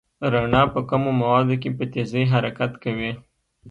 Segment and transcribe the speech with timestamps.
[0.33, 3.11] رڼا په کمو موادو کې په تېزۍ حرکت کوي.